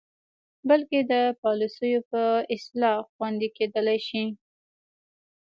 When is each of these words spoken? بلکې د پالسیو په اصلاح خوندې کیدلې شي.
بلکې 0.69 0.99
د 1.11 1.13
پالسیو 1.41 2.01
په 2.11 2.21
اصلاح 2.55 2.97
خوندې 3.13 3.47
کیدلې 3.57 3.99
شي. 4.07 4.23